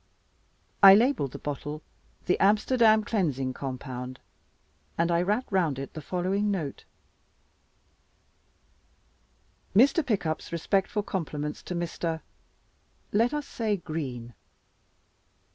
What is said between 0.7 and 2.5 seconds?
I labeled the bottle "The